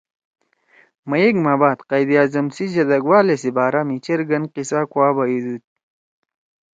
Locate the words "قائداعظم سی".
1.89-2.65